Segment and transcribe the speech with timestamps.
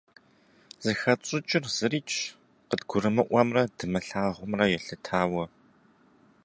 [0.83, 2.17] Зыхэтщӏыкӏыр зырикӏщ,
[2.67, 5.45] къыдгурымыӏуэмрэ дымылъагъумрэ елъытауэ.